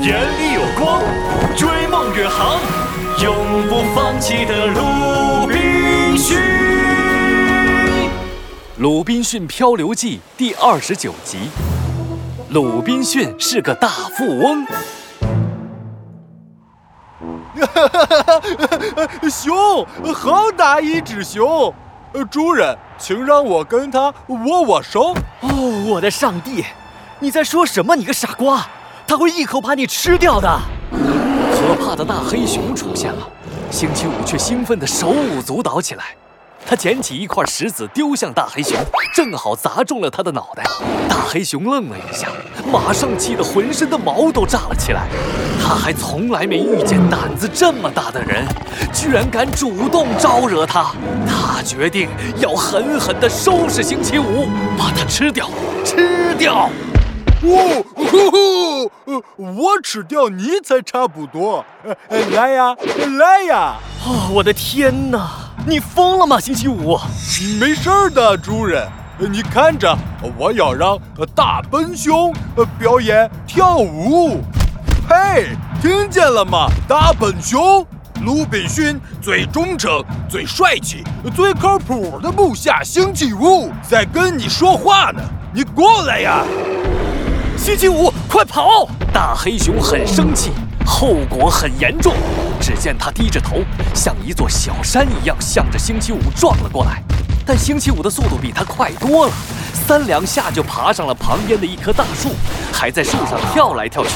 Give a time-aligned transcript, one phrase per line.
[0.00, 1.02] 眼里有光，
[1.56, 2.60] 追梦远航，
[3.22, 3.34] 永
[3.68, 6.38] 不放弃的鲁滨逊。
[8.78, 11.50] 《鲁滨逊漂流记》第二十九集。
[12.50, 14.64] 鲁滨逊是个大富翁。
[17.60, 18.06] 哈哈哈
[18.96, 19.84] 哈熊，
[20.14, 21.74] 好大一只熊！
[22.30, 25.12] 主人，请让我跟他握握手。
[25.40, 26.64] 哦，我的上帝！
[27.20, 27.96] 你在说什么？
[27.96, 28.64] 你个傻瓜！
[29.04, 30.48] 他会一口把你吃掉的。
[30.92, 33.28] 可怕的大黑熊出现了，
[33.72, 36.04] 星期五却兴奋地手舞足蹈起来。
[36.64, 38.76] 他捡起一块石子丢向大黑熊，
[39.14, 40.62] 正好砸中了他的脑袋。
[41.08, 42.28] 大黑熊愣了一下，
[42.70, 45.08] 马上气得浑身的毛都炸了起来。
[45.60, 48.46] 他还从来没遇见胆子这么大的人，
[48.92, 50.92] 居然敢主动招惹他。
[51.26, 54.46] 他决定要狠狠地收拾星期五，
[54.78, 55.50] 把他吃掉，
[55.84, 56.70] 吃掉。
[57.40, 58.90] 哦，
[59.36, 61.64] 我吃掉你才差不多。
[62.32, 62.74] 来呀，
[63.18, 63.76] 来呀！
[64.04, 65.30] 哦，我的天哪！
[65.66, 66.98] 你疯了吗，星期五？
[67.60, 68.88] 没事的，主人。
[69.30, 69.96] 你看着，
[70.36, 70.98] 我要让
[71.34, 72.32] 大笨熊
[72.78, 74.40] 表演跳舞。
[75.08, 75.48] 嘿，
[75.80, 76.68] 听见了吗？
[76.88, 77.84] 大笨熊，
[78.24, 85.20] 鲁滨逊最忠诚、最帅气、最靠谱的部下星期五在跟你说话呢。
[85.52, 86.44] 你过来呀，
[87.68, 88.88] 星期五，快跑！
[89.12, 90.52] 大黑熊很生气。
[90.86, 92.14] 后果很严重，
[92.58, 93.58] 只见他低着头，
[93.94, 97.02] 像一座小山一样向着星期五撞了过来。
[97.44, 99.32] 但星期五的速度比他快多了，
[99.86, 102.30] 三两下就爬上了旁边的一棵大树，
[102.72, 104.12] 还在树上跳来跳去。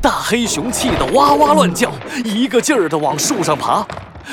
[0.00, 1.92] 大黑熊气得哇哇乱叫，
[2.24, 3.86] 一个劲儿地往树上爬，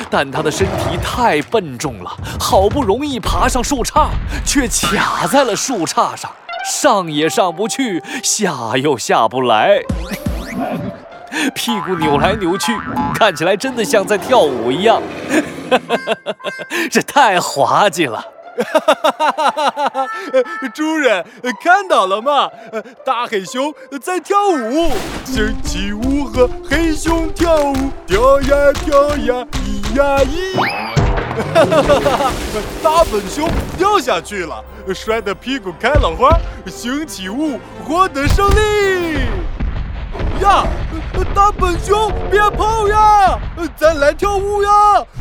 [0.09, 2.09] 但他的身体太笨重了，
[2.39, 4.07] 好不容易爬上树杈，
[4.45, 6.31] 却卡在了树杈上，
[6.65, 9.81] 上也上不去，下又下不来。
[11.55, 12.75] 屁股扭来扭去，
[13.15, 15.01] 看起来真的像在跳舞一样，
[16.91, 18.23] 这太滑稽了。
[20.75, 21.25] 主人
[21.63, 22.49] 看到了吗？
[23.05, 24.91] 大黑熊在跳舞，
[25.23, 27.73] 星期五和黑熊跳舞，
[28.05, 31.00] 跳呀跳呀，咿呀咿。
[31.53, 32.31] 哈哈哈
[32.83, 34.63] 大笨熊掉下去了，
[34.93, 36.37] 摔得屁股开了花，
[36.67, 39.19] 星期五获得胜利。
[40.41, 40.65] 呀，
[41.33, 43.39] 大笨熊，别跑呀！
[43.77, 44.69] 咱来跳舞呀！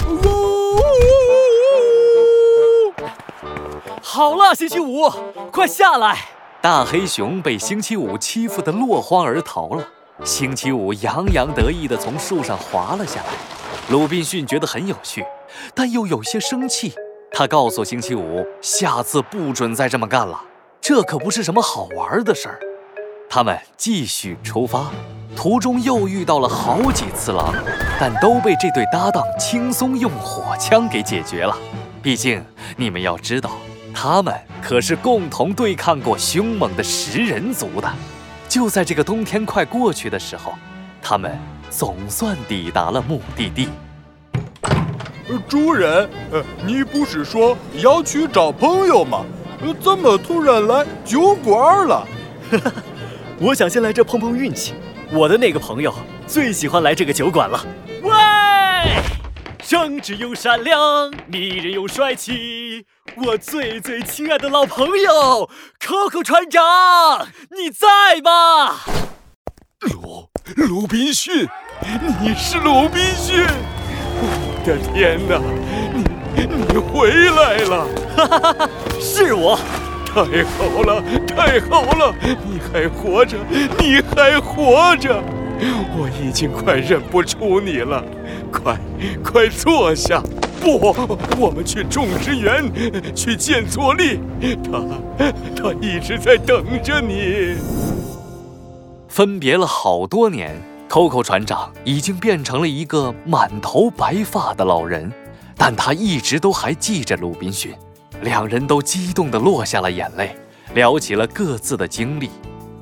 [0.09, 0.77] 呜呜
[2.97, 3.03] 呜！
[4.03, 5.11] 好了，星期五，
[5.53, 6.17] 快下来！
[6.61, 9.87] 大黑熊被星期五欺负得落荒而逃了。
[10.25, 13.27] 星期五洋洋得意地从树上滑了下来。
[13.91, 15.25] 鲁滨逊觉得很有趣，
[15.75, 16.93] 但又有些生气。
[17.33, 20.43] 他告诉星期五，下次不准再这么干了，
[20.81, 22.59] 这可不是什么好玩的事儿。
[23.29, 24.91] 他们继续出发，
[25.37, 27.55] 途中又遇到了好几次狼，
[28.01, 31.57] 但都被这对搭档轻松用火枪给解决了。
[32.03, 32.45] 毕竟
[32.77, 33.53] 你们要知道，
[33.95, 37.89] 他们可是共同对抗过凶猛的食人族的。
[38.49, 40.55] 就在这个冬天快过去的时候，
[41.01, 41.39] 他们
[41.71, 43.69] 总算抵达了目的地。
[45.49, 49.25] 主人，呃，你不是说要去找朋友吗？
[49.81, 52.09] 怎么突然来酒馆了？
[53.39, 54.73] 我想先来这碰碰运气，
[55.13, 55.95] 我的那个朋友
[56.27, 57.67] 最喜欢来这个酒馆了。
[58.03, 58.11] 喂，
[59.59, 62.87] 正直又善良，迷人又帅气，
[63.17, 68.77] 我最最亲爱的老朋友 Coco 船长，你在吗？
[69.81, 71.47] 鲁鲁滨逊，
[72.23, 73.47] 你是鲁滨逊！
[74.61, 75.41] 我的天哪，
[76.37, 77.87] 你你回来了！
[78.15, 79.59] 哈哈哈，是我。
[80.05, 82.15] 太好了，太好了！
[82.45, 83.39] 你还活着，
[83.79, 85.23] 你还活着！
[85.97, 88.05] 我已经快认不出你了，
[88.53, 88.77] 快，
[89.25, 90.23] 快坐下！
[90.61, 90.95] 不，
[91.39, 92.71] 我们去种植园
[93.15, 94.19] 去见佐利，
[94.65, 94.83] 他，
[95.57, 97.55] 他一直在等着你。
[99.09, 105.11] 分别了好多年，Coco 船长已经变成了一个满头白发的老人，
[105.57, 107.73] 但他一直都还记着鲁滨逊。
[108.23, 110.37] 两人都激动地落下了眼泪，
[110.75, 112.29] 聊起了各自的经历。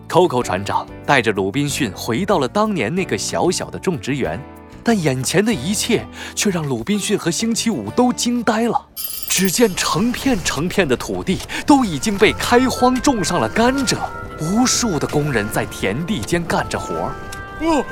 [0.08, 4.40] Coco 船长带着鲁滨逊回到了当年那个小小的种植园，
[4.82, 8.86] 但眼前的一切却让鲁滨逊和星期五都惊呆了。
[9.28, 13.98] 只见成片成片的土地都已经被开荒种上了甘蔗，
[14.40, 17.12] 无数的工人在田地间干着活儿。
[17.60, 17.84] 哦，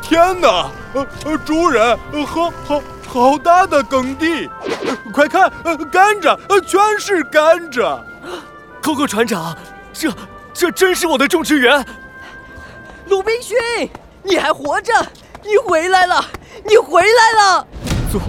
[0.00, 0.70] 天哪！
[0.94, 2.82] 呃呃，主人，好好。
[3.12, 4.48] 好大的耕地！
[5.12, 5.50] 快看，
[5.90, 8.00] 甘蔗，呃全是甘蔗。
[8.80, 9.56] Coco 船长，
[9.92, 10.12] 这
[10.54, 11.84] 这真是我的种植园。
[13.08, 13.56] 鲁滨逊，
[14.22, 14.92] 你还活着！
[15.42, 16.24] 你回来了！
[16.64, 17.66] 你回来了！
[18.12, 18.20] 佐，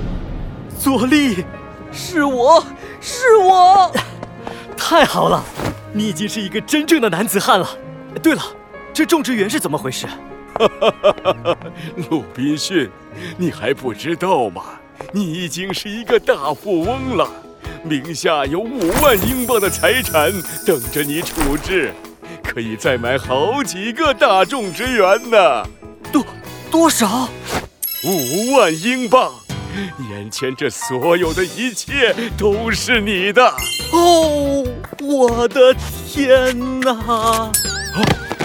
[0.79, 1.45] 佐利，
[1.91, 2.65] 是我，
[2.99, 3.91] 是我！
[4.75, 5.43] 太好了，
[5.93, 7.69] 你已经是一个真正的男子汉了。
[8.23, 8.41] 对了，
[8.91, 10.07] 这种植园是怎么回事？
[10.55, 11.57] 哈哈哈哈哈！
[12.09, 12.89] 鲁滨逊，
[13.37, 14.63] 你还不知道吗？
[15.11, 17.29] 你已经是一个大富翁了，
[17.83, 20.31] 名下有五万英镑的财产
[20.65, 21.93] 等着你处置，
[22.43, 25.63] 可以再买好几个大种植园呢。
[26.11, 26.25] 多
[26.69, 27.29] 多少？
[28.03, 29.31] 五万英镑！
[30.09, 33.43] 眼前这所有的一切都是你的。
[33.93, 34.65] 哦，
[35.01, 35.73] 我的
[36.07, 36.91] 天哪！
[36.91, 37.51] 啊，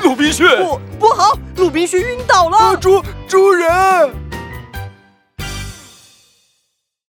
[0.02, 2.76] 鲁滨逊，不不好，鲁滨逊晕倒了。
[2.76, 4.25] 主主人。